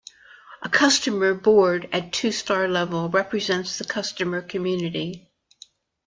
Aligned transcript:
A 0.63 0.67
customer 0.67 1.35
board 1.35 1.87
at 1.91 2.11
two-star 2.11 2.67
level 2.67 3.07
represents 3.07 3.77
the 3.77 3.83
customer 3.85 4.41
community. 4.41 5.29